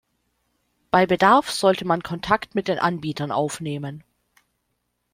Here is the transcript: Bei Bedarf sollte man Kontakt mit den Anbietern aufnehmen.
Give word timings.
Bei 0.89 1.05
Bedarf 1.05 1.51
sollte 1.51 1.85
man 1.85 2.01
Kontakt 2.01 2.55
mit 2.55 2.67
den 2.67 2.79
Anbietern 2.79 3.31
aufnehmen. 3.31 4.03